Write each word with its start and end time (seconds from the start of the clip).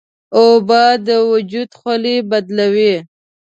اوبه 0.39 0.83
د 1.07 1.09
وجود 1.31 1.69
خولې 1.79 2.15
بدلوي. 2.29 2.95